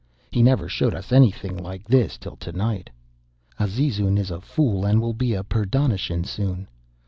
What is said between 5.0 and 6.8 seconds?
be a pur dahnashin soon.